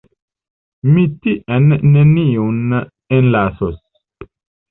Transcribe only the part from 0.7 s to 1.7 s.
Mi tien